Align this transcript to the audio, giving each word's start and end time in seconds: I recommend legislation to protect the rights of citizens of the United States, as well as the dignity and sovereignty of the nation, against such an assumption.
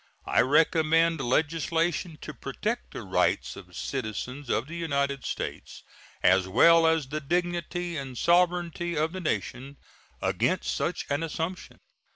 I 0.25 0.39
recommend 0.41 1.21
legislation 1.21 2.17
to 2.21 2.33
protect 2.33 2.93
the 2.93 3.03
rights 3.03 3.55
of 3.55 3.77
citizens 3.77 4.49
of 4.49 4.65
the 4.65 4.75
United 4.75 5.23
States, 5.25 5.83
as 6.23 6.47
well 6.47 6.87
as 6.87 7.09
the 7.09 7.21
dignity 7.21 7.97
and 7.97 8.17
sovereignty 8.17 8.97
of 8.97 9.11
the 9.13 9.21
nation, 9.21 9.77
against 10.19 10.73
such 10.73 11.05
an 11.11 11.21
assumption. 11.21 11.77